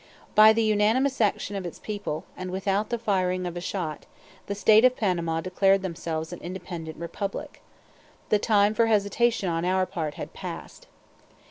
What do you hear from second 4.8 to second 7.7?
of Panama declared themselves an independent republic.